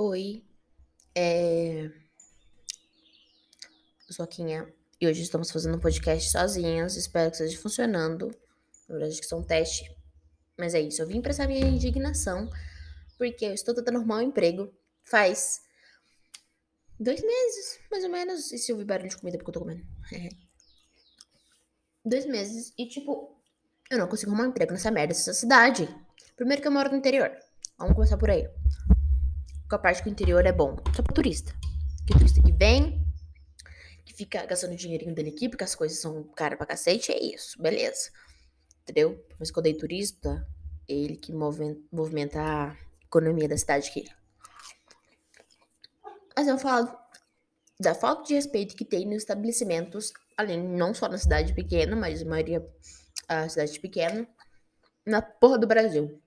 [0.00, 0.44] Oi,
[1.12, 1.86] é...
[4.06, 6.94] eu sou a Quinha e hoje estamos fazendo um podcast sozinhas.
[6.94, 8.28] Espero que esteja funcionando.
[8.88, 9.92] Na verdade, acho que isso é um teste.
[10.56, 12.48] Mas é isso, eu vim expressar minha indignação
[13.18, 14.72] porque eu estou tentando arrumar um emprego
[15.02, 15.62] faz
[17.00, 18.52] dois meses, mais ou menos.
[18.52, 19.84] E se ouvir barulho de comida porque eu tô comendo?
[22.06, 23.36] dois meses e, tipo,
[23.90, 25.92] eu não consigo arrumar um emprego nessa merda, nessa cidade.
[26.36, 27.36] Primeiro que eu moro no interior.
[27.76, 28.48] Vamos começar por aí
[29.76, 30.76] parte que o interior é bom.
[30.94, 31.52] Só pra turista.
[32.06, 33.04] Que turista que vem,
[34.04, 37.20] que fica gastando o dinheirinho dele aqui, porque as coisas são caras pra cacete, é
[37.20, 38.10] isso, beleza.
[38.82, 39.22] Entendeu?
[39.38, 40.46] Mas quando é turista,
[40.86, 44.06] ele que movimenta a economia da cidade aqui.
[46.34, 46.96] Mas eu falo
[47.80, 52.22] da falta de respeito que tem nos estabelecimentos, além não só na cidade pequena, mas
[52.22, 52.66] a maioria
[53.28, 54.26] a cidade pequena,
[55.04, 56.22] na porra do Brasil.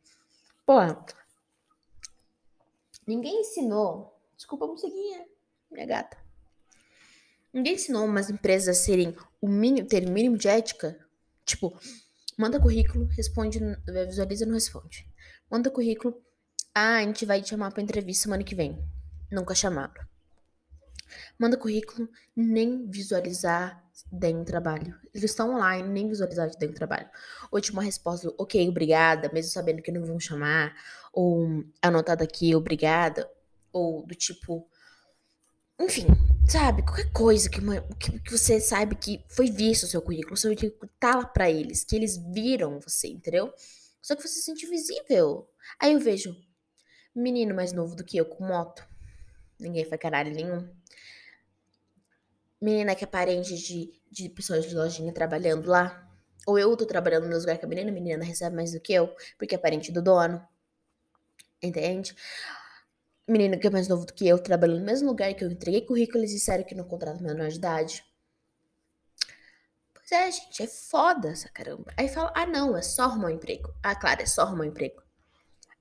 [0.66, 1.04] Porra,
[3.06, 4.20] Ninguém ensinou.
[4.36, 5.26] Desculpa, moceguinha,
[5.72, 6.18] minha gata.
[7.54, 10.98] Ninguém ensinou umas empresas a serem o mínimo, ter o mínimo de ética.
[11.46, 11.78] Tipo,
[12.38, 13.60] manda currículo, responde,
[14.08, 15.06] visualiza, não responde.
[15.50, 16.22] Manda currículo,
[16.74, 18.82] ah, a gente vai te chamar pra entrevista semana que vem.
[19.30, 20.06] Nunca chamaram.
[21.38, 24.98] Manda currículo, nem visualizar dentro trabalho.
[25.14, 27.10] Eles estão online, nem visualizar dentro do trabalho.
[27.72, 30.74] Uma resposta, ok, obrigada, mesmo sabendo que não vão chamar.
[31.12, 33.30] Ou anotado aqui, obrigada.
[33.72, 34.68] Ou do tipo.
[35.80, 36.06] Enfim,
[36.48, 36.84] sabe?
[36.84, 40.56] Qualquer coisa que, uma, que, que você sabe que foi visto o seu currículo, seu
[40.56, 43.52] currículo tá lá pra eles, que eles viram você, entendeu?
[44.02, 45.50] Só que você se sente visível.
[45.80, 46.36] Aí eu vejo
[47.16, 48.86] menino mais novo do que eu com moto.
[49.60, 50.68] Ninguém foi caralho nenhum
[52.62, 56.08] menina que é parente de, de pessoas de lojinha trabalhando lá.
[56.46, 58.94] Ou eu tô trabalhando no lugar que a menina, a menina recebe mais do que
[58.94, 60.42] eu, porque é parente do dono.
[61.62, 62.16] Entende?
[63.28, 65.86] Menina que é mais novo do que eu, trabalhando no mesmo lugar que eu entreguei
[65.86, 68.04] currículo, eles disseram que não contrato menor de idade.
[69.94, 71.94] Pois é, gente, é foda essa caramba.
[71.96, 73.74] Aí fala, ah não, é só arrumar um emprego.
[73.84, 75.02] Ah, claro, é só arrumar um emprego.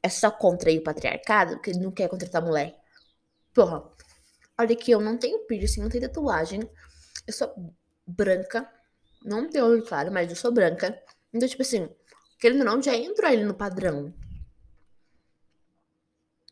[0.02, 2.76] É só contra o patriarcado, porque ele não quer contratar mulher.
[3.54, 3.90] Porra,
[4.60, 6.60] Olha que eu não tenho piercing, não tenho tatuagem.
[7.26, 7.74] Eu sou
[8.06, 8.70] branca.
[9.24, 11.02] Não tenho olho claro, mas eu sou branca.
[11.32, 11.88] Então, tipo assim,
[12.38, 14.12] querendo ou não, já entro ali no padrão.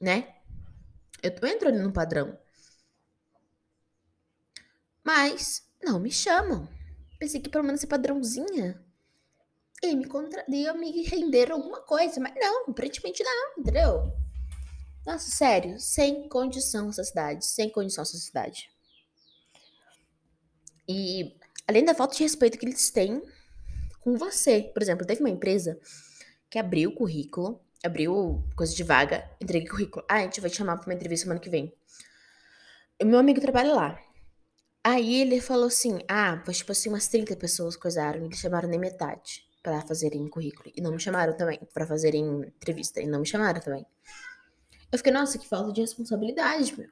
[0.00, 0.34] Né?
[1.22, 2.38] Eu tô entrando no padrão.
[5.03, 6.69] Mas não me chamam.
[7.19, 8.84] Pensei que pelo menos ser padrãozinha.
[9.82, 12.20] E me contraria me render alguma coisa.
[12.20, 14.12] Mas não, aparentemente não, entendeu?
[15.06, 18.70] Nossa, sério, sem condição essa cidade, sem condição essa cidade.
[20.87, 23.22] E além da falta de respeito que eles têm
[24.00, 24.70] com você.
[24.72, 25.78] Por exemplo, teve uma empresa
[26.48, 30.05] que abriu o currículo, abriu coisa de vaga, entreguei currículo.
[30.09, 31.72] Ah, a gente vai te chamar pra uma entrevista semana que vem.
[33.00, 34.00] O meu amigo trabalha lá.
[34.83, 39.47] Aí ele falou assim: ah, tipo assim, umas 30 pessoas coisaram, eles chamaram nem metade
[39.62, 40.72] para fazerem currículo.
[40.77, 43.00] E não me chamaram também, para fazerem entrevista.
[43.00, 43.87] E não me chamaram também.
[44.91, 46.88] Eu fiquei, nossa, que falta de responsabilidade, meu.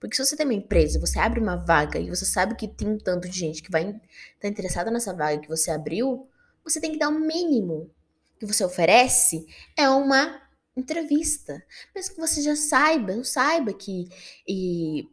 [0.00, 2.88] Porque se você tem uma empresa, você abre uma vaga e você sabe que tem
[2.88, 4.00] um tanto de gente que vai estar
[4.40, 6.28] tá interessada nessa vaga que você abriu,
[6.64, 7.88] você tem que dar o um mínimo
[8.46, 10.40] que você oferece é uma
[10.76, 11.62] entrevista.
[11.94, 14.08] Mesmo que você já saiba, não saiba que
[14.46, 15.08] e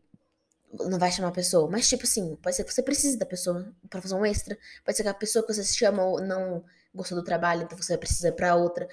[0.71, 3.73] não vai chamar a pessoa, mas tipo assim, pode ser que você precise da pessoa
[3.89, 6.63] para fazer um extra, pode ser que a pessoa que você chama não
[6.93, 8.87] gostou do trabalho, então você precisa para outra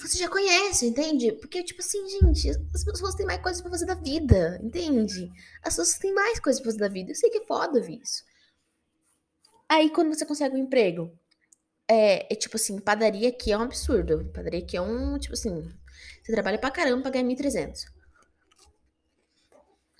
[0.00, 1.32] você já conhece, entende?
[1.32, 5.30] Porque, tipo assim, gente, as pessoas têm mais coisas pra fazer da vida, entende?
[5.62, 7.10] As pessoas têm mais coisas pra fazer da vida.
[7.10, 8.24] Eu sei que é foda ver isso.
[9.68, 11.12] Aí, quando você consegue um emprego,
[11.92, 14.24] é, é tipo assim, padaria aqui é um absurdo.
[14.32, 15.62] Padaria aqui é um, tipo assim,
[16.22, 17.84] você trabalha pra caramba pra ganhar 1.300.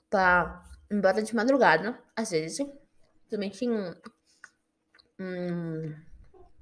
[0.08, 2.66] Pra embora de madrugada, às vezes.
[3.28, 3.94] Também tinha um.
[5.20, 5.94] um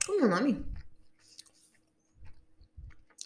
[0.05, 0.67] como é o nome?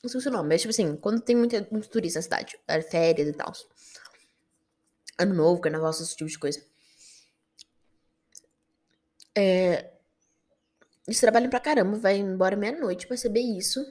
[0.02, 2.82] Não sei o nome, mas tipo assim, quando tem muita, muito turista na cidade, é
[2.82, 3.52] férias e tal.
[5.18, 6.62] Ano novo, carnaval, esse tipo de coisa.
[9.36, 9.93] É,
[11.06, 13.84] eles trabalham pra caramba, vai embora meia-noite pra saber isso.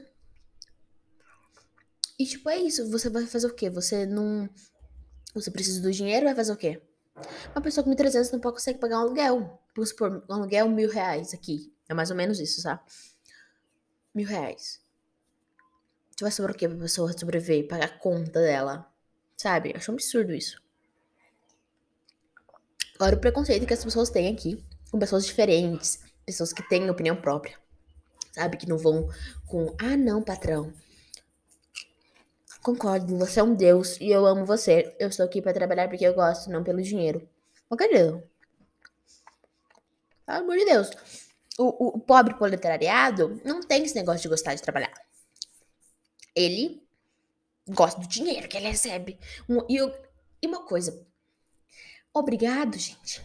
[2.18, 2.89] E tipo, é isso.
[2.89, 3.69] Você vai fazer o quê?
[3.69, 4.50] Você não.
[5.33, 6.81] Você precisa do dinheiro, vai fazer o quê?
[7.54, 9.60] Uma pessoa com 1.300 não pode conseguir pagar um aluguel.
[9.75, 11.74] Vamos supor, um aluguel mil reais aqui.
[11.88, 12.81] É mais ou menos isso, sabe?
[14.13, 14.81] Mil reais.
[16.15, 18.92] Tu vai sobrar o quê pra pessoa sobreviver e pagar a conta dela?
[19.36, 19.74] Sabe?
[19.75, 20.62] Acho um absurdo isso.
[22.95, 27.15] Agora, o preconceito que as pessoas têm aqui com pessoas diferentes, pessoas que têm opinião
[27.15, 27.57] própria,
[28.31, 28.57] sabe?
[28.57, 29.09] Que não vão
[29.47, 30.73] com, ah, não, patrão.
[32.61, 34.95] Concordo, você é um deus e eu amo você.
[34.97, 37.27] Eu estou aqui para trabalhar porque eu gosto, não pelo dinheiro.
[37.69, 38.11] Ô, cadê?
[40.25, 40.89] Pelo amor de Deus.
[41.57, 44.93] O, o, pobre proletariado não tem esse negócio de gostar de trabalhar.
[46.33, 46.81] Ele
[47.67, 49.19] gosta do dinheiro que ele recebe.
[49.47, 49.77] Um, e,
[50.41, 51.05] e uma coisa.
[52.13, 53.21] Obrigado, gente.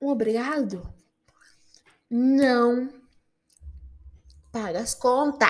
[0.00, 0.82] Um obrigado
[2.10, 2.92] não
[4.50, 5.48] paga as contas.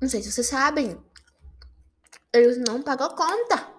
[0.00, 1.00] Não sei se vocês sabem.
[2.32, 3.74] Eles não pagam conta.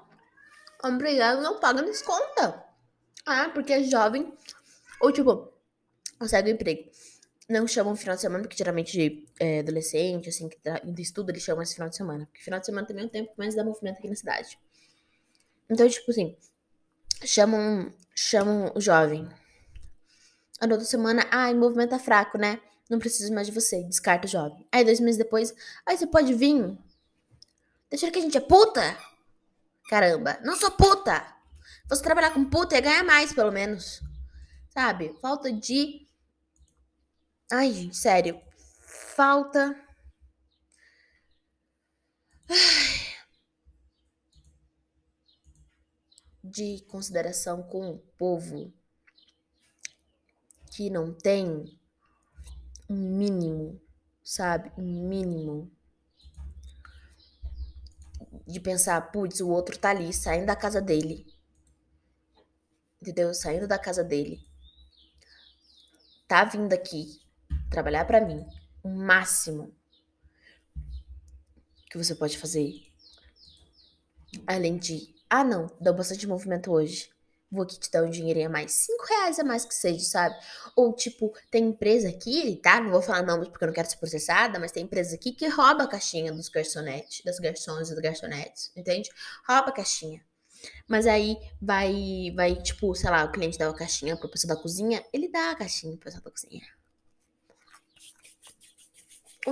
[0.84, 2.56] Obrigado, não pagam as contas.
[3.26, 4.34] Ah, porque é jovem.
[5.00, 5.54] Ou tipo,
[6.18, 6.90] consegue um emprego.
[7.48, 11.44] Não chamam final de semana, porque geralmente de é, adolescente, assim, que de estudo, eles
[11.44, 12.26] chamam esse final de semana.
[12.26, 14.60] Porque final de semana também é um tempo mais dá movimento aqui na cidade.
[15.70, 16.36] Então, tipo assim,
[17.24, 19.30] chamam, chamam o jovem.
[20.60, 22.60] A outra semana, ai, movimento tá fraco, né?
[22.90, 23.84] Não preciso mais de você.
[23.84, 24.66] Descarta o jovem.
[24.72, 25.54] Aí, dois meses depois,
[25.86, 26.78] ai, você pode vir?
[27.90, 28.98] Deixa que a gente é puta?
[29.90, 31.36] Caramba, não sou puta!
[31.88, 34.02] Você trabalhar com puta e ganhar mais, pelo menos.
[34.70, 35.16] Sabe?
[35.22, 36.08] Falta de.
[37.52, 38.42] Ai, gente, sério.
[39.16, 39.76] Falta.
[46.44, 48.74] De consideração com o povo
[50.78, 51.76] que não tem
[52.88, 53.82] um mínimo,
[54.24, 54.72] sabe?
[54.78, 55.72] Um mínimo
[58.46, 61.26] de pensar, putz, o outro tá ali, saindo da casa dele.
[63.02, 63.34] Entendeu?
[63.34, 64.40] Saindo da casa dele.
[66.28, 67.24] Tá vindo aqui
[67.72, 68.46] trabalhar para mim.
[68.84, 69.76] O máximo
[71.90, 72.72] que você pode fazer.
[74.46, 77.17] Além de, ah não, deu bastante movimento hoje
[77.52, 78.72] vou aqui te dar um dinheirinho a mais.
[78.74, 80.36] Cinco reais a mais que seja, sabe?
[80.76, 82.80] Ou, tipo, tem empresa aqui, tá?
[82.82, 85.48] Não vou falar nomes porque eu não quero ser processada, mas tem empresa aqui que
[85.48, 89.10] rouba a caixinha dos garçonetes, das garçons e dos garçonetes, entende?
[89.48, 90.22] Rouba a caixinha.
[90.88, 94.62] Mas aí vai, vai, tipo, sei lá, o cliente dá a caixinha pro pessoal da
[94.62, 96.66] cozinha, ele dá a caixinha pro pessoal da cozinha.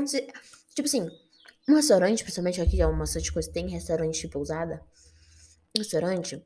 [0.07, 0.27] Se,
[0.73, 1.09] tipo assim,
[1.69, 4.83] um restaurante, principalmente aqui, é uma de coisa, tem restaurante tipo pousada.
[5.75, 6.45] Um restaurante,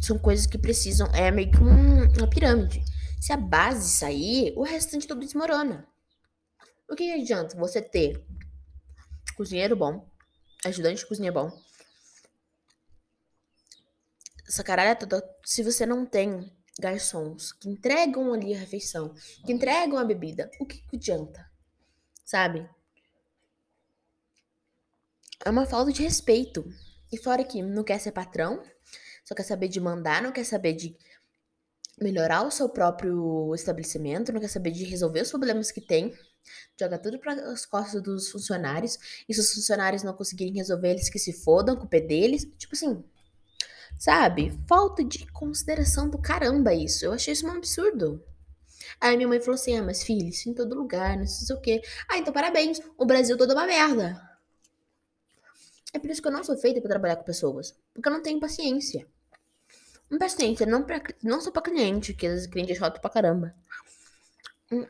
[0.00, 1.06] são coisas que precisam.
[1.14, 2.82] É meio que um, uma pirâmide.
[3.20, 5.86] Se a base sair, o restante tudo desmorona.
[6.88, 8.22] O que adianta você ter
[9.36, 10.06] cozinheiro bom,
[10.64, 11.50] ajudante de cozinha bom,
[14.46, 19.98] essa caralho toda, se você não tem garçons que entregam ali a refeição, que entregam
[19.98, 21.50] a bebida, o que, que adianta?
[22.24, 22.68] Sabe?
[25.44, 26.64] É uma falta de respeito.
[27.12, 28.62] E fora que não quer ser patrão,
[29.24, 30.96] só quer saber de mandar, não quer saber de
[32.00, 36.12] melhorar o seu próprio estabelecimento, não quer saber de resolver os problemas que tem,
[36.78, 38.98] joga tudo para as costas dos funcionários,
[39.28, 42.74] e se os funcionários não conseguirem resolver, eles que se fodam, o pé deles, tipo
[42.74, 43.02] assim,
[43.98, 44.58] sabe?
[44.68, 47.04] Falta de consideração do caramba isso.
[47.04, 48.22] Eu achei isso um absurdo.
[49.00, 51.60] Aí minha mãe falou assim: ah, mas filho, isso em todo lugar, não sei o
[51.60, 51.82] quê.
[52.08, 54.33] Ah, então parabéns, o Brasil todo é uma merda.
[55.94, 58.20] É por isso que eu não sou feita para trabalhar com pessoas, porque eu não
[58.20, 59.06] tenho paciência.
[60.18, 63.54] Paciência, não, pra, não só pra cliente, que às vezes cliente é chato pra caramba.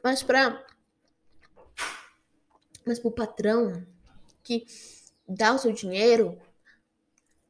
[0.02, 0.64] Mas pra.
[2.86, 3.86] Mas pro patrão
[4.42, 4.64] que
[5.28, 6.38] dá o seu dinheiro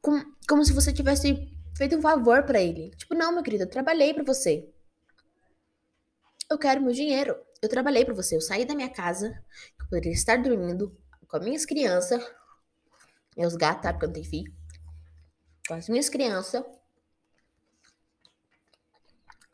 [0.01, 2.91] com, como se você tivesse feito um favor para ele.
[2.91, 4.69] Tipo, não, meu querido, eu trabalhei para você.
[6.49, 7.35] Eu quero meu dinheiro.
[7.61, 8.35] Eu trabalhei para você.
[8.35, 9.41] Eu saí da minha casa,
[9.79, 10.95] eu poderia estar dormindo
[11.27, 12.23] com as minhas crianças,
[13.35, 13.91] meus gatos, tá?
[13.91, 14.53] Porque eu não tenho filho.
[15.67, 16.63] Com as minhas crianças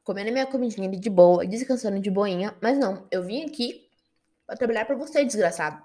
[0.04, 2.56] comendo minha comidinha ali de boa, descansando de boinha.
[2.62, 3.90] Mas não, eu vim aqui
[4.46, 5.82] pra trabalhar pra você, desgraçado.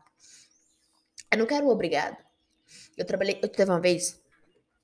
[1.30, 2.16] Eu não quero obrigado.
[2.96, 4.20] Eu trabalhei, eu teve uma vez,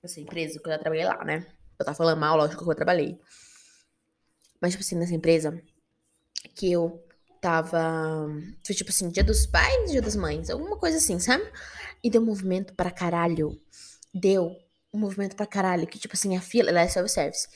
[0.02, 1.46] nessa empresa, que eu já trabalhei lá, né?
[1.78, 3.18] Eu tava falando mal, lógico que eu trabalhei.
[4.60, 5.60] Mas, tipo assim, nessa empresa,
[6.54, 7.04] que eu
[7.42, 8.26] tava.
[8.64, 11.44] Foi tipo assim, dia dos pais, dia das mães, alguma coisa assim, sabe?
[12.02, 13.60] E deu movimento pra caralho.
[14.14, 14.56] Deu
[14.94, 15.86] um movimento pra caralho.
[15.86, 17.48] Que, tipo assim, a fila, ela é self-service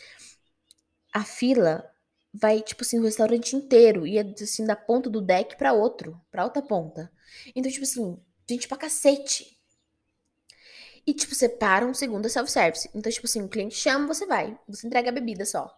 [1.17, 1.91] a fila
[2.31, 4.07] vai, tipo assim, o restaurante inteiro.
[4.07, 7.11] Ia, assim, da ponta do deck pra outro, pra outra ponta.
[7.55, 9.59] Então, tipo assim, gente pra cacete.
[11.07, 12.91] E, tipo, você para um segundo, é self-service.
[12.95, 14.59] Então, tipo assim, o cliente chama, você vai.
[14.69, 15.75] Você entrega a bebida só.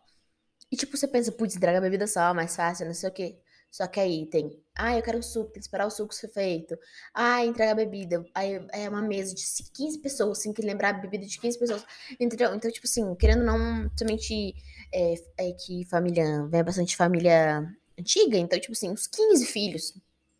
[0.72, 3.38] E, tipo, você pensa, putz, entrega a bebida só, mais fácil, não sei o quê.
[3.70, 6.76] Só que aí tem, ah, eu quero suco, tem que esperar o suco ser feito.
[7.14, 8.24] Ah, entrega a bebida.
[8.34, 9.42] Aí é uma mesa de
[9.74, 11.84] 15 pessoas, tem que lembrar a bebida de 15 pessoas.
[12.18, 12.54] Entendeu?
[12.54, 14.54] Então, tipo assim, querendo não, somente
[14.92, 17.62] é, é que família, vem bastante família
[17.98, 19.94] antiga, então, tipo assim, uns 15 filhos.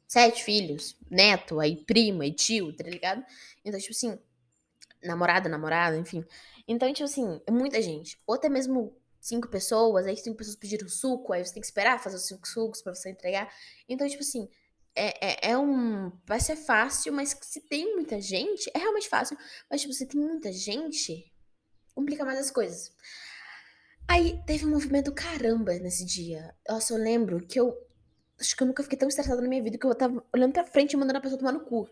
[0.07, 3.23] sete filhos, neto, aí primo, aí tio, tá ligado?
[3.65, 4.19] Então, tipo assim,
[5.03, 6.25] namorada, namorada, enfim.
[6.67, 8.19] Então, tipo assim, é muita gente.
[8.27, 12.03] Ou até mesmo cinco pessoas, aí cinco pessoas pediram suco, aí você tem que esperar
[12.03, 13.53] fazer os cinco sucos pra você entregar.
[13.89, 14.49] Então, tipo assim,
[14.95, 16.11] é, é, é um.
[16.27, 19.39] Vai ser fácil, mas se tem muita gente, é realmente fácil.
[19.71, 21.33] Mas, tipo, se tem muita gente,
[21.95, 22.93] complica mais as coisas.
[24.09, 26.55] Aí teve um movimento caramba nesse dia.
[26.69, 27.77] Nossa, eu lembro que eu.
[28.41, 30.65] Acho que eu nunca fiquei tão estressada na minha vida que eu tava olhando pra
[30.65, 31.89] frente e mandando a pessoa tomar no cu.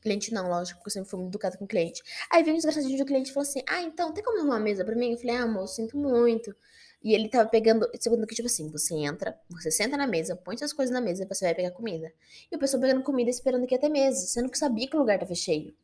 [0.00, 2.02] Cliente não, lógico, porque eu sempre fui muito educada com o cliente.
[2.30, 4.60] Aí veio um desgraçadinho do cliente e falou assim: Ah, então, tem como arrumar uma
[4.60, 5.12] mesa pra mim?
[5.12, 6.54] Eu falei: Ah, amor, sinto muito.
[7.02, 10.56] E ele tava pegando, segundo que, tipo assim, você entra, você senta na mesa, põe
[10.56, 12.12] suas coisas na mesa e você vai pegar comida.
[12.50, 14.98] E o pessoal pegando comida esperando que ia ter mesa, sendo que sabia que o
[14.98, 15.74] lugar tava cheio.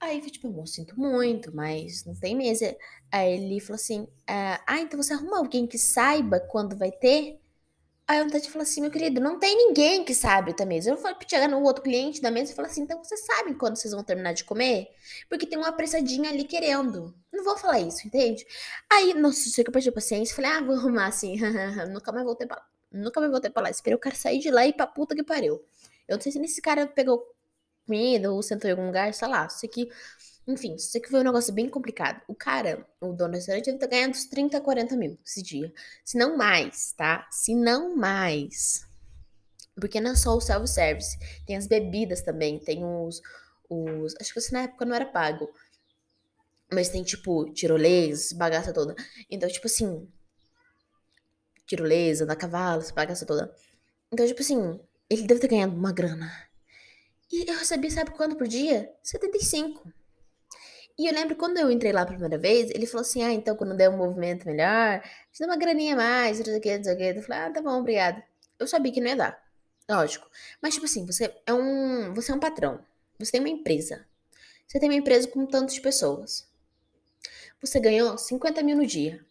[0.00, 2.76] Aí eu tipo, amor, sinto muito, mas não tem mesa.
[3.10, 7.38] Aí ele falou assim: Ah, ah então você arruma alguém que saiba quando vai ter?
[8.08, 10.90] Aí o Tati falou assim, meu querido, não tem ninguém que sabe da mesa.
[10.90, 13.76] Eu fui chegar no outro cliente da mesa e falei assim, então vocês sabem quando
[13.76, 14.88] vocês vão terminar de comer?
[15.28, 17.12] Porque tem uma apressadinha ali querendo.
[17.32, 18.46] Não vou falar isso, entende?
[18.92, 20.36] Aí, nossa, sei que eu perdi a paciência.
[20.36, 21.36] Falei, ah, vou arrumar assim.
[21.92, 22.66] nunca mais voltei pra lá.
[22.92, 23.70] Nunca mais voltei pra lá.
[23.70, 25.60] Esperei o cara sair de lá e ir pra puta que pariu.
[26.06, 27.26] Eu não sei se nesse cara pegou
[27.86, 29.48] comida ou sentou em algum lugar, sei lá.
[29.48, 29.88] Sei que
[30.46, 32.22] enfim, isso aqui foi um negócio bem complicado.
[32.28, 35.72] O cara, o dono do restaurante, deve estar ganhando uns 30, 40 mil esse dia.
[36.04, 37.26] Se não mais, tá?
[37.32, 38.86] Se não mais.
[39.74, 41.18] Porque não é só o self-service.
[41.44, 42.60] Tem as bebidas também.
[42.60, 43.20] Tem os,
[43.68, 44.14] os.
[44.20, 45.50] Acho que isso na época não era pago.
[46.72, 48.94] Mas tem, tipo, tirolês, bagaça toda.
[49.28, 50.08] Então, tipo assim.
[51.66, 53.52] Tirolesa, da cavalo, bagaça toda.
[54.12, 56.30] Então, tipo assim, ele deve ter ganhado uma grana.
[57.32, 58.88] E eu recebi, sabe quanto por dia?
[59.02, 59.92] 75.
[60.98, 63.54] E eu lembro quando eu entrei lá a primeira vez, ele falou assim: ah, então
[63.56, 66.76] quando der um movimento melhor, te dá uma graninha a mais, não sei o que,
[66.76, 67.18] não sei o que.
[67.18, 68.22] Eu falei: ah, tá bom, obrigado.
[68.58, 69.46] Eu sabia que não ia dar.
[69.88, 70.28] Lógico.
[70.60, 72.14] Mas, tipo assim, você é um.
[72.14, 72.80] Você é um patrão.
[73.18, 74.06] Você tem uma empresa.
[74.66, 76.48] Você tem uma empresa com tantas pessoas.
[77.60, 79.24] Você ganhou 50 mil no dia.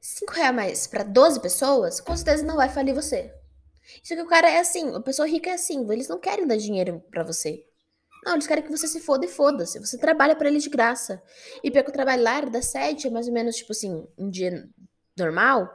[0.00, 3.32] 5 reais mais para 12 pessoas, com certeza não vai falir você.
[4.02, 6.56] Isso que o cara é assim, a pessoa rica é assim, eles não querem dar
[6.56, 7.67] dinheiro para você.
[8.24, 9.78] Não, eles querem que você se foda e foda-se.
[9.78, 11.22] Você trabalha para eles de graça.
[11.62, 14.28] E pior que eu trabalho lá, das sete, é mais ou menos, tipo assim, um
[14.28, 14.68] dia
[15.16, 15.72] normal,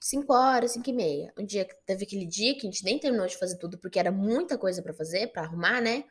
[0.00, 1.32] cinco horas, cinco e meia.
[1.38, 4.10] Um dia, teve aquele dia que a gente nem terminou de fazer tudo, porque era
[4.10, 6.04] muita coisa para fazer, para arrumar, né?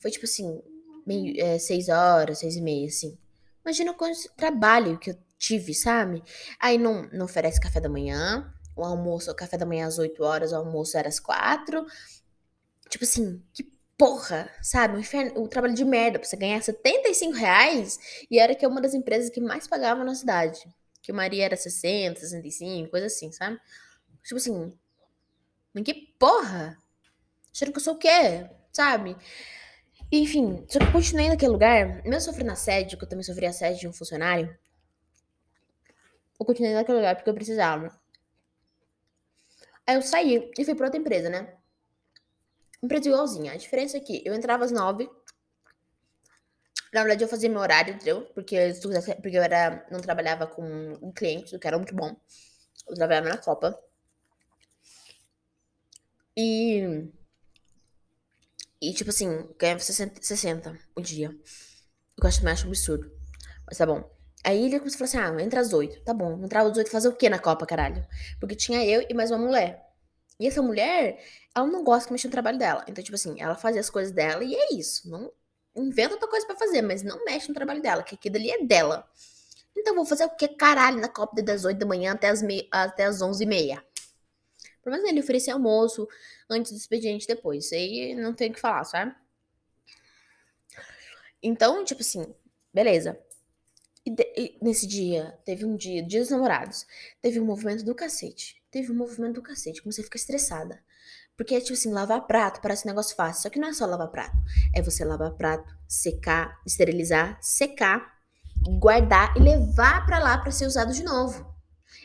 [0.00, 0.60] Foi tipo assim,
[1.06, 3.18] meio, é, seis horas, seis e meia, assim.
[3.64, 6.22] Imagina o trabalho que eu tive, sabe?
[6.58, 10.22] Aí não, não oferece café da manhã, o almoço, o café da manhã às oito
[10.22, 11.84] horas, o almoço era às quatro.
[12.88, 14.96] Tipo assim, que porra, sabe?
[14.96, 17.98] Um inferno, trabalho de merda pra você ganhar 75 reais.
[18.30, 20.60] E era que é uma das empresas que mais pagava na cidade.
[21.02, 23.60] Que o Maria era 60, 65, coisa assim, sabe?
[24.22, 24.72] Tipo assim,
[25.84, 26.78] que porra?
[27.52, 28.48] Achando que eu sou o quê?
[28.72, 29.16] Sabe?
[30.12, 33.80] Enfim, só que eu continuei naquele lugar, mesmo sofrendo assédio, que eu também sofri assédio
[33.80, 34.56] de um funcionário,
[36.38, 37.98] eu continuei naquele lugar porque eu precisava.
[39.86, 41.57] Aí eu saí e fui pra outra empresa, né?
[42.82, 43.52] Empresa igualzinha.
[43.52, 45.08] A diferença é que eu entrava às nove.
[46.92, 48.22] Na verdade, eu fazia meu horário, entendeu?
[48.34, 48.74] Porque eu,
[49.20, 50.62] porque eu era, não trabalhava com
[51.02, 52.16] um cliente, o que era muito bom.
[52.88, 53.78] Eu trabalhava na Copa.
[56.36, 57.10] E.
[58.80, 61.36] E, tipo assim, ganhava 60, 60 o dia.
[62.20, 63.10] Eu acho mais absurdo.
[63.66, 64.08] Mas tá bom.
[64.44, 66.00] Aí ele começou a falar assim: ah, entra às oito.
[66.04, 68.06] Tá bom, entrava às oito fazer o quê na Copa, caralho?
[68.40, 69.84] Porque tinha eu e mais uma mulher.
[70.40, 71.18] E essa mulher,
[71.58, 72.84] ela não gosta que mexa no trabalho dela.
[72.88, 75.08] Então, tipo assim, ela fazia as coisas dela e é isso.
[75.10, 75.32] Não
[75.76, 78.64] inventa outra coisa para fazer, mas não mexe no trabalho dela, que aquilo ali é
[78.64, 79.08] dela.
[79.76, 82.68] Então, vou fazer o que caralho na Copa das 8 da manhã até as, me...
[82.70, 83.84] até as 11 e meia.
[84.82, 86.08] Pelo menos ele oferecia almoço
[86.48, 87.66] antes do expediente depois.
[87.66, 89.14] Isso aí não tem o que falar, sabe?
[91.42, 92.34] Então, tipo assim,
[92.72, 93.18] beleza.
[94.04, 94.32] E, de...
[94.36, 96.86] e nesse dia, teve um dia, dia dos namorados,
[97.20, 100.82] teve um movimento do cacete teve um movimento do cacete, comecei a ficar estressada.
[101.38, 103.42] Porque, tipo assim, lavar prato parece um negócio fácil.
[103.42, 104.36] Só que não é só lavar prato.
[104.74, 108.18] É você lavar prato, secar, esterilizar, secar,
[108.80, 111.46] guardar e levar para lá para ser usado de novo.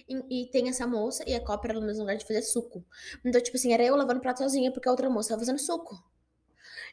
[0.08, 2.86] E, e, tem essa moça e a copa era no mesmo lugar de fazer suco.
[3.26, 5.98] Então, tipo assim, era eu lavando prato sozinha porque a outra moça tava fazendo suco.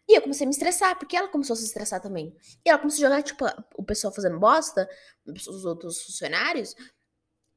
[0.08, 2.34] E eu comecei a me estressar, porque ela começou a se estressar também.
[2.64, 3.44] E ela começou a jogar, tipo,
[3.76, 4.88] o pessoal fazendo bosta,
[5.26, 6.74] os outros funcionários,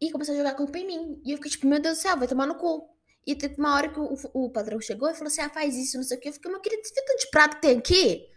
[0.02, 1.22] e começou a jogar culpa em mim.
[1.26, 2.93] E eu fiquei tipo, meu Deus do céu, vai tomar no cu.
[3.26, 5.98] E teve uma hora que o, o padrão chegou e falou assim: ah, faz isso,
[5.98, 6.30] não sei o que.
[6.30, 8.30] Eu fiquei, meu querido, você tanto de prato que tem aqui?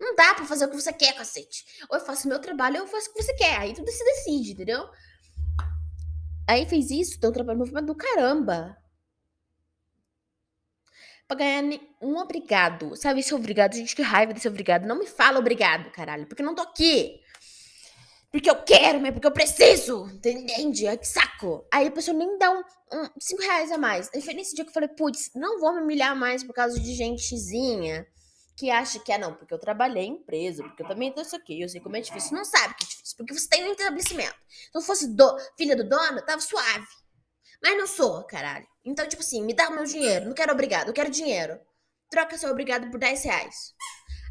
[0.00, 1.64] Não dá pra fazer o que você quer, cacete.
[1.90, 3.58] Ou eu faço meu trabalho ou eu faço o que você quer.
[3.58, 4.88] Aí tudo se decide, entendeu?
[6.48, 8.76] Aí fez isso, deu um trabalho movimento do caramba.
[11.26, 11.62] pra ganhar
[12.00, 12.96] um obrigado.
[12.96, 14.86] Sabe, esse obrigado, gente, que raiva desse obrigado.
[14.86, 17.20] Não me fala obrigado, caralho, porque eu não tô aqui.
[18.30, 20.06] Porque eu quero, mas porque eu preciso.
[20.06, 20.86] Entende?
[20.86, 21.66] Ai, que saco.
[21.72, 24.10] Aí a pessoa nem dá um, um cinco reais a mais.
[24.14, 26.78] Aí foi nesse dia que eu falei, putz, não vou me humilhar mais por causa
[26.78, 28.06] de gentezinha
[28.58, 31.36] que acha que, ah, não, porque eu trabalhei em empresa, porque eu também tô isso
[31.36, 32.36] aqui, eu sei como é difícil.
[32.36, 34.34] Não sabe que é difícil, porque você tem um estabelecimento.
[34.48, 36.86] Se eu fosse do, filha do dono, tava suave.
[37.62, 38.66] Mas não sou, caralho.
[38.84, 40.26] Então, tipo assim, me dá o meu dinheiro.
[40.26, 41.56] Não quero obrigado, eu quero dinheiro.
[42.10, 43.74] Troca seu obrigado por 10 reais.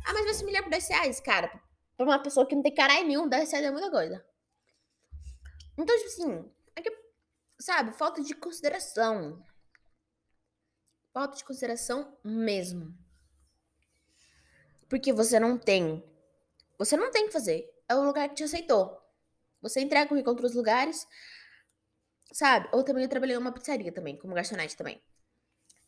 [0.05, 1.49] Ah, mas vai se humilhar por 10 reais, cara.
[1.97, 4.23] Pra uma pessoa que não tem caralho nenhum, 10 reais é muita coisa.
[5.77, 6.91] Então, tipo assim, é que,
[7.59, 9.43] sabe, falta de consideração.
[11.11, 12.95] Falta de consideração mesmo.
[14.87, 16.03] Porque você não tem.
[16.77, 17.67] Você não tem que fazer.
[17.89, 19.01] É o lugar que te aceitou.
[19.61, 21.07] Você entrega o currículo em outros lugares,
[22.31, 22.69] sabe?
[22.71, 25.01] Ou também eu trabalhei em uma pizzaria também, como garçonete também.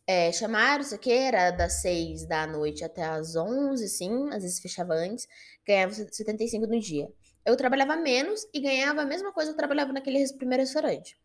[0.06, 4.58] É, chamaram, isso aqui, era das 6 da noite até as 11, sim, às vezes
[4.58, 5.26] fechava antes,
[5.66, 7.08] ganhava 75 no dia.
[7.44, 11.16] Eu trabalhava menos e ganhava a mesma coisa que eu trabalhava naquele primeiro restaurante.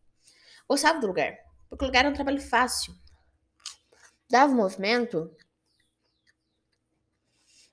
[0.68, 1.36] Gostava do lugar,
[1.70, 2.94] porque o lugar era um trabalho fácil.
[4.30, 5.36] Dava um movimento,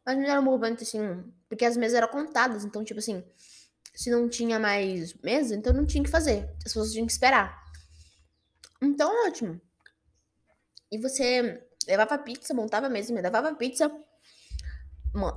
[0.05, 1.01] mas não era um movimento assim,
[1.49, 3.25] porque as mesas eram contadas, então, tipo assim,
[3.95, 6.49] se não tinha mais mesa, então não tinha que fazer.
[6.59, 7.63] As pessoas tinham que esperar.
[8.81, 9.61] Então, ótimo.
[10.93, 13.91] E você levava pizza, montava a mesa, me levava pizza,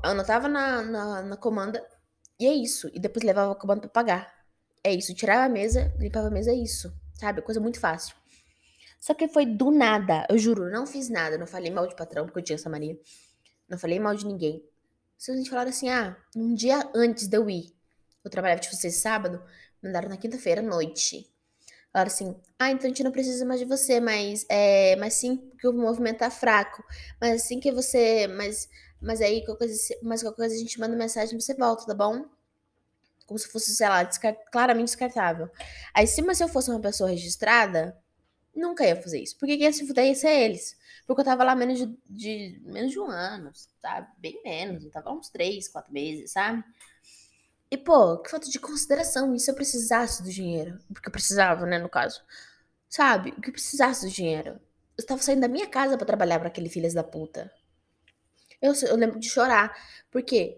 [0.04, 1.82] anotava na, na, na comanda,
[2.38, 2.90] e é isso.
[2.94, 4.36] E depois levava a comanda pra pagar.
[4.84, 5.16] É isso.
[5.16, 6.94] Tirava a mesa, limpava a mesa, é isso.
[7.14, 7.42] Sabe?
[7.42, 8.16] Coisa muito fácil.
[9.00, 10.28] Só que foi do nada.
[10.30, 11.38] Eu juro, não fiz nada.
[11.38, 13.00] Não falei mal de patrão, porque eu tinha essa mania.
[13.70, 14.64] Não falei mal de ninguém.
[15.18, 17.74] Se a gente falar assim, ah, um dia antes de eu ir,
[18.24, 19.42] eu trabalhava tipo vocês sábado,
[19.82, 21.34] mandaram na quinta-feira à noite.
[21.96, 25.38] Falaram assim, ah, então a gente não precisa mais de você, mas é, mas sim
[25.38, 26.84] porque o movimento tá fraco.
[27.22, 28.68] Mas assim que você, mas,
[29.02, 31.94] mas aí qualquer coisa, mas qualquer coisa a gente manda mensagem e você volta, tá
[31.94, 32.26] bom?
[33.26, 35.50] Como se fosse, sei lá, descart, claramente descartável.
[35.94, 37.98] Aí, se, mas se eu fosse uma pessoa registrada,
[38.54, 39.38] nunca ia fazer isso.
[39.40, 40.78] Porque quem ia se fuder ia ser eles.
[41.08, 44.10] Porque eu tava lá menos de, de, menos de um ano, sabe?
[44.18, 44.84] Bem menos.
[44.84, 46.62] Eu tava uns três, quatro meses, sabe?
[47.76, 49.36] E, pô, que falta de consideração.
[49.36, 50.80] E se eu precisasse do dinheiro?
[50.94, 52.22] Porque eu precisava, né, no caso.
[52.88, 53.34] Sabe?
[53.34, 54.62] Que eu precisasse do dinheiro?
[54.98, 57.52] Eu tava saindo da minha casa para trabalhar para aquele filho da puta.
[58.62, 59.76] Eu, eu lembro de chorar.
[60.10, 60.58] Porque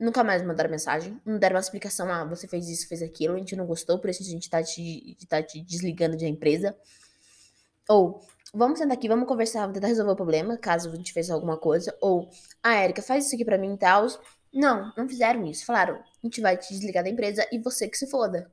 [0.00, 1.20] nunca mais mandaram mensagem.
[1.22, 2.10] Não deram uma explicação.
[2.10, 3.34] Ah, você fez isso, fez aquilo.
[3.34, 6.28] A gente não gostou, por isso a gente tá te, tá te desligando de a
[6.28, 6.74] empresa.
[7.86, 11.28] Ou, vamos sentar aqui, vamos conversar, vamos tentar resolver o problema, caso a gente fez
[11.28, 11.94] alguma coisa.
[12.00, 12.30] Ou,
[12.62, 14.06] ah, Erika, faz isso aqui pra mim e tal.
[14.52, 15.64] Não, não fizeram isso.
[15.64, 18.50] Falaram, a gente vai te desligar da empresa e você que se foda.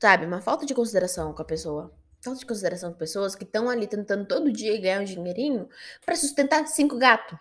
[0.00, 1.92] Sabe, uma falta de consideração com a pessoa.
[2.20, 5.68] Falta de consideração com pessoas que estão ali tentando todo dia ganhar um dinheirinho
[6.04, 7.38] para sustentar cinco gatos.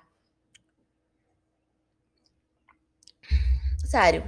[3.85, 4.23] Sério.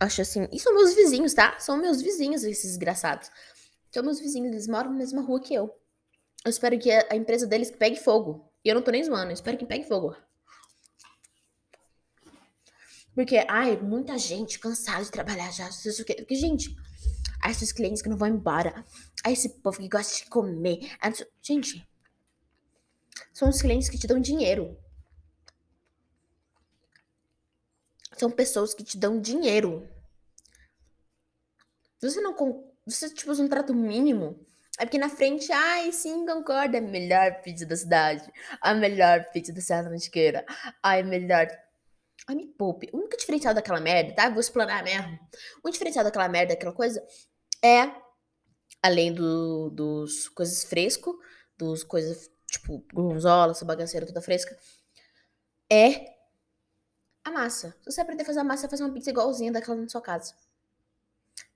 [0.00, 0.48] Acho assim.
[0.52, 1.58] E são meus vizinhos, tá?
[1.58, 3.30] São meus vizinhos, esses desgraçados.
[3.90, 5.74] São meus vizinhos, eles moram na mesma rua que eu.
[6.44, 8.50] Eu espero que a empresa deles pegue fogo.
[8.64, 10.14] E eu não tô nem zoando, eu espero que pegue fogo.
[13.14, 15.68] Porque, ai, muita gente cansada de trabalhar já.
[15.96, 16.74] Porque, gente,
[17.42, 18.84] ai, esses clientes que não vão embora.
[19.24, 20.96] Ai, esse povo que gosta de comer.
[21.42, 21.86] Gente,
[23.32, 24.76] são os clientes que te dão dinheiro.
[28.16, 29.88] São pessoas que te dão dinheiro.
[32.00, 32.34] Você não
[32.86, 34.38] você, tipo, um trato mínimo.
[34.78, 36.76] É porque na frente, ai, sim, concorda.
[36.76, 38.30] É a melhor pizza da cidade.
[38.60, 40.44] A melhor pizza da Serra Mantiqueira.
[40.82, 41.46] Ai, melhor.
[42.26, 42.88] Ai, me poupe.
[42.92, 44.30] O único diferencial daquela merda, tá?
[44.30, 45.18] Vou explanar mesmo.
[45.62, 47.04] O diferencial daquela merda, daquela coisa,
[47.62, 47.94] é,
[48.82, 51.18] além do, dos coisas fresco,
[51.56, 54.56] dos coisas, tipo, gorgonzola, essa bagaceira toda fresca,
[55.70, 56.14] é
[57.24, 57.74] a massa.
[57.82, 60.34] Se você aprender a fazer a massa, fazer uma pizza igualzinha daquela na sua casa.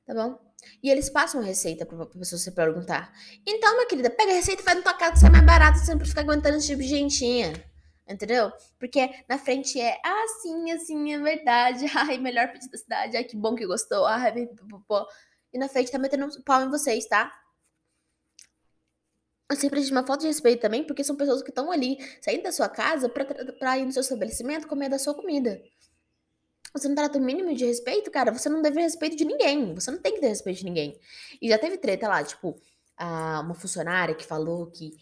[0.06, 0.38] Tá bom?
[0.82, 3.12] E eles passam a receita pra, pra pessoa se perguntar.
[3.46, 5.90] Então, minha querida, pega a receita e faz na tua casa sai mais barato, você
[5.90, 7.52] não precisa ficar aguentando esse tipo de gentinha.
[8.08, 8.50] Entendeu?
[8.78, 11.84] Porque na frente é, ah, sim, assim, é verdade.
[11.94, 13.16] Ai, melhor pizza da cidade.
[13.16, 14.06] Ai, que bom que gostou.
[14.06, 14.48] Ai,
[14.86, 15.06] pô.
[15.52, 17.32] E na frente tá metendo pau em vocês, tá?
[19.50, 22.42] Eu sempre tive uma falta de respeito também, porque são pessoas que estão ali, saindo
[22.42, 25.60] da sua casa pra, pra ir no seu estabelecimento comer da sua comida.
[26.74, 29.74] Você não trata o mínimo de respeito, cara, você não deve respeito de ninguém.
[29.74, 31.00] Você não tem que ter respeito de ninguém.
[31.40, 32.60] E já teve treta lá, tipo,
[32.96, 34.92] a, uma funcionária que falou que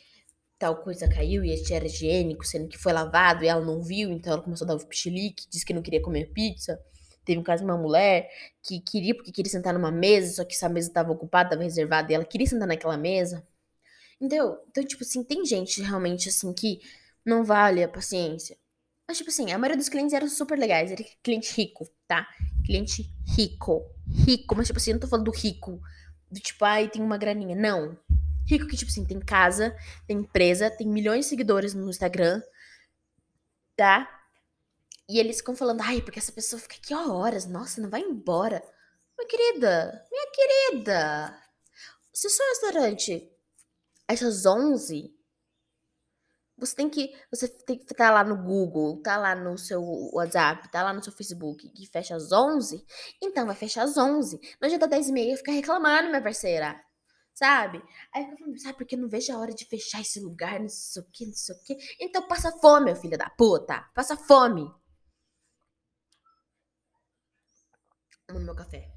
[0.59, 4.11] tal coisa caiu e este era higiênico, sendo que foi lavado e ela não viu,
[4.11, 6.81] então ela começou a dar o pichilique, disse que não queria comer pizza.
[7.25, 8.31] Teve um caso de uma mulher
[8.63, 12.13] que queria, porque queria sentar numa mesa, só que essa mesa estava ocupada, estava reservada,
[12.13, 13.47] e ela queria sentar naquela mesa.
[14.21, 14.59] Entendeu?
[14.69, 16.81] Então, tipo assim, tem gente realmente assim que
[17.25, 18.57] não vale a paciência.
[19.07, 20.91] Mas, tipo assim, a maioria dos clientes eram super legais.
[20.91, 22.27] Era cliente rico, tá?
[22.65, 23.85] Cliente rico.
[24.09, 25.81] Rico, mas, tipo assim, eu não tô falando do rico.
[26.31, 27.55] Do tipo, ai, tem uma graninha.
[27.55, 27.97] Não.
[28.47, 32.41] Rico que, tipo assim, tem casa, tem empresa, tem milhões de seguidores no Instagram,
[33.77, 34.09] tá?
[35.09, 37.47] E eles ficam falando, ai, porque essa pessoa fica aqui horas.
[37.47, 38.63] Nossa, não vai embora.
[39.17, 41.43] Minha querida, minha querida.
[42.13, 43.31] Se o seu restaurante
[44.09, 45.13] essas 11
[46.59, 49.83] você tem que você tem que estar tá lá no Google, tá lá no seu
[50.15, 52.83] WhatsApp, tá lá no seu Facebook, que fecha às 11,
[53.23, 54.41] então vai fechar às 11.
[54.61, 56.83] Não adianta 10 e meia ficar reclamando, minha parceira.
[57.37, 57.83] Sabe?
[58.15, 61.03] Aí fica falando, sabe porque não vejo a hora de fechar esse lugar, não sei
[61.03, 61.77] o que, não sei o que.
[62.01, 63.83] Então passa fome, meu filho da puta.
[63.95, 64.75] Passa fome.
[68.31, 68.91] No meu café.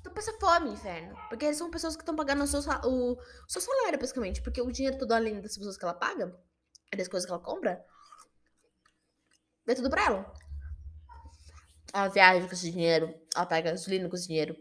[0.00, 1.16] Então passa fome, inferno.
[1.28, 4.42] Porque são pessoas que estão pagando o seu, o, o seu salário, basicamente.
[4.42, 6.36] Porque o dinheiro todo além das pessoas que ela paga
[6.96, 7.84] das coisas que ela compra,
[9.64, 10.34] dê tudo pra ela.
[11.94, 14.56] Ela viaja com esse dinheiro, ela paga gasolina com esse dinheiro,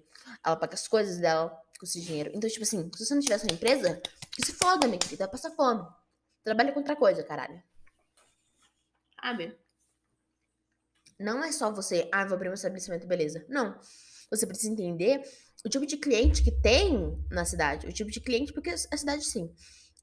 [0.46, 2.30] ela paga as coisas dela com esse dinheiro.
[2.32, 4.00] Então, tipo assim, se você não tivesse uma empresa,
[4.32, 5.84] que se foda, minha querida, passa fome.
[6.44, 7.60] Trabalha com outra coisa, caralho.
[9.20, 9.58] Sabe?
[11.20, 13.44] Não é só você, ah, vou abrir um estabelecimento, beleza.
[13.50, 13.80] Não.
[14.30, 15.28] Você precisa entender
[15.66, 17.88] o tipo de cliente que tem na cidade.
[17.88, 19.52] O tipo de cliente, porque a cidade, sim,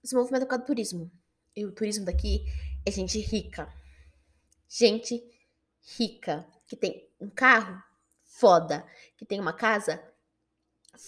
[0.02, 1.12] se movimenta por causa do turismo.
[1.54, 2.44] E o turismo daqui
[2.84, 3.72] é gente rica.
[4.68, 5.22] Gente
[5.96, 6.44] rica.
[6.66, 7.83] Que tem um carro
[8.38, 8.87] foda.
[9.16, 10.02] Que tem uma casa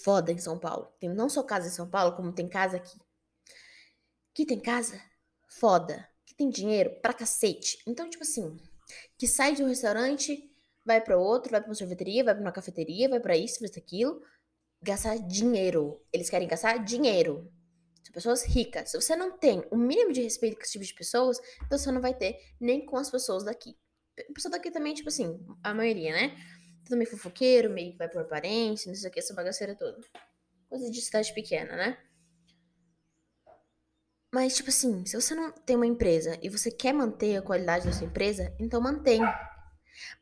[0.03, 0.93] foda em São Paulo.
[0.99, 2.97] Tem não só casa em São Paulo, como tem casa aqui.
[4.33, 5.01] Que tem casa
[5.47, 6.07] foda.
[6.25, 7.77] Que tem dinheiro pra cacete.
[7.87, 8.57] Então, tipo assim,
[9.17, 10.51] que sai de um restaurante,
[10.85, 13.79] vai para outro, vai para uma sorveteria, vai para uma cafeteria, vai para isso, para
[13.79, 14.21] aquilo.
[14.81, 16.01] Gastar dinheiro.
[16.11, 17.51] Eles querem gastar dinheiro.
[18.03, 18.91] São pessoas ricas.
[18.91, 21.91] Se você não tem o mínimo de respeito com esse tipo de pessoas, então você
[21.91, 23.77] não vai ter nem com as pessoas daqui.
[24.33, 26.37] Pessoa daqui também, tipo assim, a maioria, né?
[26.85, 29.99] Tudo meio fofoqueiro, meio que vai por aparência, não sei o que, essa bagaceira toda.
[30.69, 31.97] Coisa de cidade pequena, né?
[34.33, 37.85] Mas, tipo assim, se você não tem uma empresa e você quer manter a qualidade
[37.85, 39.21] da sua empresa, então mantém.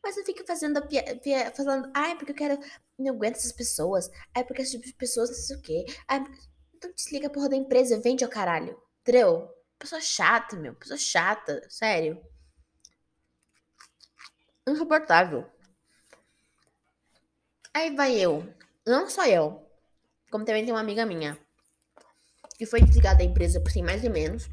[0.04, 2.60] Mas não fica fazendo a pia, pia, falando, ai, porque eu quero.
[3.00, 4.10] Não aguento essas pessoas.
[4.36, 5.86] Ai, porque esse tipo pessoas não sei o quê.
[6.08, 6.24] Ai,
[6.76, 8.78] então desliga a porra da empresa, vende ao caralho.
[9.02, 9.50] Entendeu?
[9.80, 10.76] Pessoa chata, meu.
[10.76, 12.22] Pessoa chata, sério.
[14.72, 15.46] Insuportável.
[17.74, 18.48] Aí vai eu.
[18.86, 19.66] Não só eu.
[20.30, 21.38] Como também tem uma amiga minha.
[22.58, 24.50] Que foi desligada da empresa por sim mais e menos.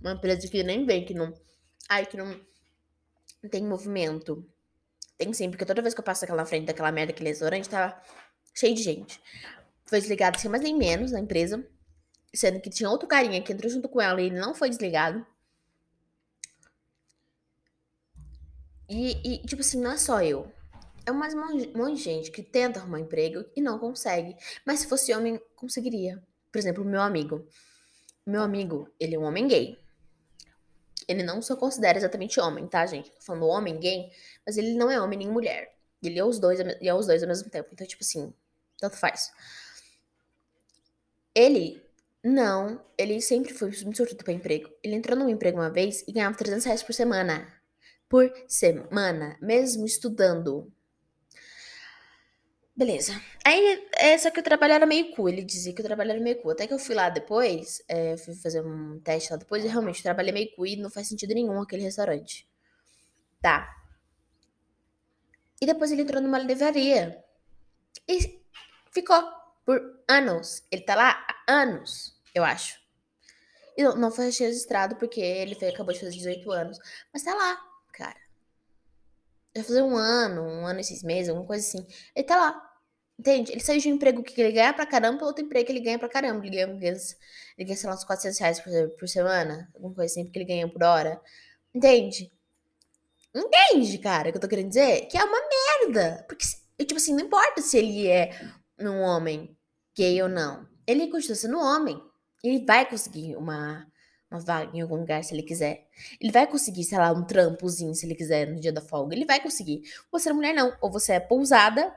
[0.00, 1.32] Uma empresa que nem vem, que não.
[1.88, 2.40] Ai, que não
[3.50, 4.44] tem movimento.
[5.18, 8.00] Tem sim, porque toda vez que eu passo aquela frente daquela merda, aquele restaurante, tava
[8.54, 9.20] cheio de gente
[9.86, 11.64] foi desligado sem mais nem menos na empresa,
[12.34, 15.24] sendo que tinha outro carinha que entrou junto com ela e ele não foi desligado.
[18.88, 20.50] E, e tipo assim, não é só eu.
[21.04, 24.36] É um monte de gente que tenta arrumar emprego e não consegue.
[24.64, 26.22] Mas se fosse homem, conseguiria.
[26.50, 27.46] Por exemplo, meu amigo.
[28.26, 29.78] Meu amigo, ele é um homem gay.
[31.06, 33.10] Ele não se considera exatamente homem, tá, gente?
[33.12, 34.10] Tô falando homem gay,
[34.44, 35.76] mas ele não é homem nem mulher.
[36.02, 37.68] Ele é os dois, é os dois ao mesmo tempo.
[37.72, 38.34] Então, tipo assim,
[38.78, 39.30] tanto faz.
[41.32, 41.80] Ele
[42.24, 44.68] não, ele sempre foi muito sortudo para emprego.
[44.82, 47.46] Ele entrou num emprego uma vez e ganhava 300 reais por semana.
[48.08, 50.72] Por semana, mesmo estudando.
[52.76, 53.18] Beleza.
[53.44, 55.28] Aí, é, só que o trabalho era meio cu.
[55.28, 56.50] Ele dizia que o trabalho era meio cu.
[56.50, 60.00] Até que eu fui lá depois, é, fui fazer um teste lá depois, e realmente
[60.00, 62.46] o trabalho é meio cu e não faz sentido nenhum aquele restaurante.
[63.40, 63.74] Tá.
[65.60, 67.24] E depois ele entrou numa livraria.
[68.06, 68.42] E
[68.92, 69.22] ficou
[69.64, 70.62] por anos.
[70.70, 72.78] Ele tá lá há anos, eu acho.
[73.76, 76.78] E não, não foi registrado porque ele foi, acabou de fazer 18 anos.
[77.12, 77.58] Mas tá lá,
[79.56, 81.86] Vai fazer um ano, um ano e seis meses, alguma coisa assim.
[82.14, 82.62] Ele tá lá.
[83.18, 83.52] Entende?
[83.52, 85.98] Ele saiu de um emprego que ele ganha pra caramba outro emprego que ele ganha
[85.98, 86.46] pra caramba.
[86.46, 89.70] Ele ganha, ele ganha, sei lá, uns 400 reais por, por semana.
[89.74, 91.18] Alguma coisa assim, porque ele ganha por hora.
[91.74, 92.30] Entende?
[93.34, 95.06] Entende, cara, o que eu tô querendo dizer?
[95.06, 95.38] Que é uma
[95.86, 96.24] merda.
[96.28, 96.44] Porque,
[96.84, 98.30] tipo assim, não importa se ele é
[98.78, 99.56] um homem
[99.96, 100.68] gay ou não.
[100.86, 101.98] Ele continua sendo homem.
[102.44, 103.86] Ele vai conseguir uma,
[104.30, 105.86] uma vaga em algum lugar se ele quiser.
[106.20, 109.14] Ele vai conseguir, sei lá, um trampozinho se ele quiser no dia da folga.
[109.14, 109.82] Ele vai conseguir.
[110.10, 110.76] Você é mulher, não.
[110.80, 111.94] Ou você é pousada,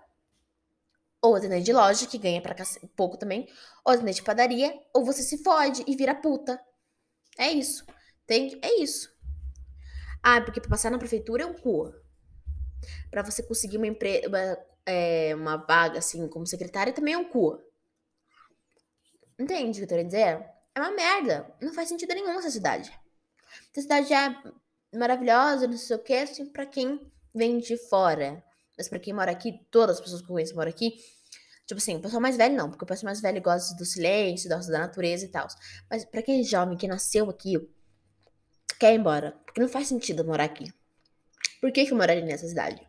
[1.22, 2.56] ou atendente de loja, que ganha pra
[2.96, 3.48] pouco também,
[3.84, 6.62] ou atendente de padaria, ou você se fode e vira puta.
[7.38, 7.86] É isso.
[8.28, 9.12] Tem, é isso.
[10.22, 11.94] Ah, porque pra passar na prefeitura é um cu.
[13.10, 14.26] Pra você conseguir uma, empre...
[14.28, 17.60] uma, é, uma vaga, assim, como secretária, também é um cu.
[19.39, 20.59] Entende o que eu tô dizer?
[20.75, 21.53] É uma merda.
[21.62, 22.91] Não faz sentido nenhum essa cidade.
[23.71, 26.99] Essa cidade é maravilhosa, não sei o que, assim, pra quem
[27.34, 28.43] vem de fora.
[28.77, 30.93] Mas pra quem mora aqui, todas as pessoas que eu conheço moram aqui.
[31.67, 34.49] Tipo assim, o pessoal mais velho não, porque o pessoal mais velho gosta do silêncio,
[34.49, 35.47] gosta da natureza e tal.
[35.89, 37.58] Mas pra quem é jovem, que nasceu aqui,
[38.79, 39.34] quer ir embora.
[39.45, 40.73] Porque não faz sentido morar aqui.
[41.62, 42.82] Por que, que eu moraria nessa cidade?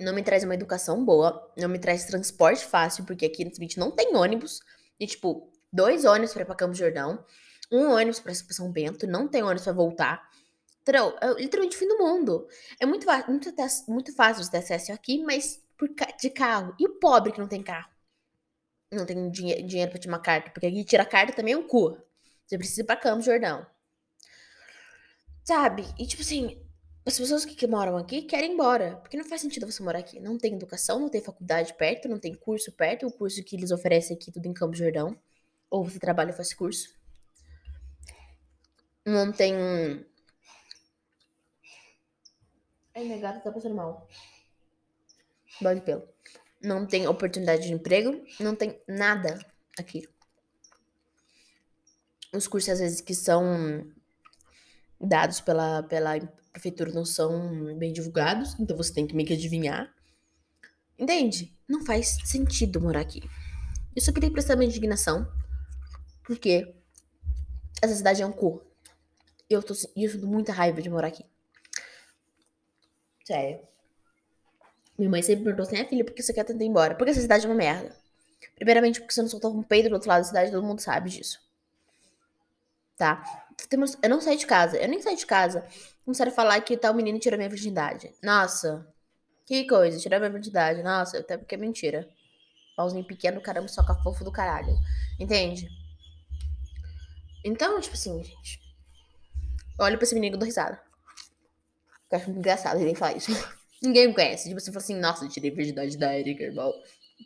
[0.00, 3.90] Não me traz uma educação boa, não me traz transporte fácil, porque aqui Smith não
[3.90, 4.60] tem ônibus.
[4.98, 7.24] E, tipo, dois ônibus pra ir pra Campos Jordão,
[7.70, 10.28] um ônibus pra São Bento, não tem ônibus pra voltar.
[10.80, 11.16] Entendeu?
[11.20, 12.48] É literalmente o fim do mundo.
[12.80, 13.54] É muito, muito,
[13.88, 15.88] muito fácil de ter acesso aqui, mas por,
[16.20, 16.74] de carro.
[16.78, 17.90] E o pobre que não tem carro?
[18.92, 21.66] Não tem dinheiro, dinheiro pra tirar uma carta, porque aqui tirar carta também é um
[21.66, 21.98] cu.
[22.46, 23.66] Você precisa ir pra Campos Jordão.
[25.44, 25.84] Sabe?
[25.98, 26.60] E tipo assim,
[27.04, 28.96] as pessoas que, que, moram aqui querem ir embora.
[28.96, 30.20] Porque não faz sentido você morar aqui.
[30.20, 33.06] Não tem educação, não tem faculdade perto, não tem curso perto.
[33.06, 35.18] O curso que eles oferecem aqui, tudo em Campos Jordão.
[35.70, 36.94] Ou você trabalha e faz curso.
[39.04, 39.54] Não tem.
[42.94, 44.08] Ai, minha gata tá passando mal.
[45.60, 46.08] Bode pelo.
[46.62, 48.24] Não tem oportunidade de emprego.
[48.40, 49.38] Não tem nada
[49.78, 50.08] aqui.
[52.32, 53.86] Os cursos, às vezes, que são
[55.00, 56.18] dados pela, pela
[56.52, 59.94] prefeitura não são bem divulgados, então você tem que meio que adivinhar.
[60.98, 61.54] Entende?
[61.68, 63.22] Não faz sentido morar aqui.
[63.94, 65.30] Eu só queria prestar minha indignação,
[66.26, 66.74] porque
[67.80, 68.62] essa cidade é um cu.
[69.48, 71.24] Eu tô eu sinto muita raiva de morar aqui.
[73.24, 73.60] Sério.
[74.98, 76.94] Minha mãe sempre perguntou assim: é filha, por que você quer tentar ir embora?
[76.94, 77.94] Porque essa cidade é uma merda.
[78.56, 81.10] Primeiramente, porque você não soltou um peido do outro lado da cidade, todo mundo sabe
[81.10, 81.40] disso.
[82.96, 83.22] Tá?
[84.02, 84.76] Eu não saí de casa.
[84.78, 85.66] Eu nem saí de casa.
[86.04, 88.12] Começaram a falar que tal menino tirou minha virgindade.
[88.22, 88.86] Nossa.
[89.44, 90.82] Que coisa, tirar minha virgindade.
[90.82, 92.08] Nossa, até porque é mentira.
[92.74, 94.76] Pauzinho pequeno, caramba, soca fofo do caralho.
[95.18, 95.68] Entende?
[97.46, 98.60] Então, tipo assim, gente.
[99.78, 100.80] Olha pra esse menino dou risada.
[102.10, 103.30] Eu acho muito engraçado ele falar isso.
[103.82, 104.48] Ninguém me conhece.
[104.48, 106.72] Tipo, você fala assim, nossa, eu tirei virgindade da Erika, irmão.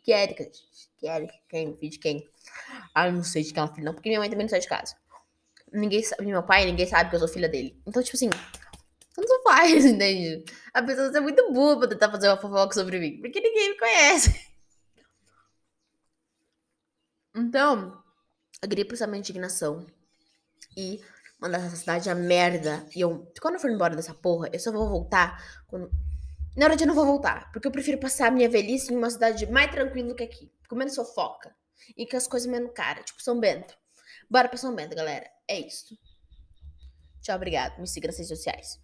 [0.03, 0.61] Que Erika, gente?
[0.97, 1.33] Que Erika?
[1.49, 1.75] Quem?
[1.77, 2.29] Filho de quem?
[2.93, 3.93] Ah, eu não sei de quem é filha, não.
[3.93, 4.95] Porque minha mãe também não sai de casa
[5.71, 7.79] ninguém sabe, meu pai, ninguém sabe que eu sou filha dele.
[7.87, 8.29] Então, tipo assim,
[9.13, 10.43] tanto faz, entende?
[10.73, 13.77] A pessoa é muito burra pra tentar fazer uma fofoca sobre mim, porque ninguém me
[13.77, 14.51] conhece.
[17.33, 18.03] Então,
[18.61, 19.87] eu queria prestar minha indignação
[20.75, 21.01] e
[21.39, 22.85] mandar essa cidade a merda.
[22.95, 25.91] E eu, quando eu for embora dessa porra, eu só vou voltar quando.
[26.55, 28.97] Na hora de eu não vou voltar, porque eu prefiro passar a minha velhice em
[28.97, 31.55] uma cidade mais tranquila do que aqui, com menos fofoca
[31.97, 33.73] e com as coisas menos caras, tipo São Bento.
[34.29, 35.29] Bora pra São Bento, galera.
[35.47, 35.97] É isso.
[37.21, 37.79] Tchau, obrigado.
[37.79, 38.79] Me siga nas redes sociais.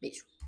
[0.00, 0.28] Beijo.